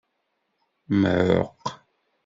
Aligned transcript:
Mɛuqq. 0.99 1.63